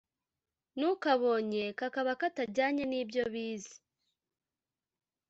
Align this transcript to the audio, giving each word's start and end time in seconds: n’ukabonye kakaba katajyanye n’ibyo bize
n’ukabonye 0.77 1.63
kakaba 1.79 2.13
katajyanye 2.21 2.83
n’ibyo 2.87 3.23
bize 3.33 3.75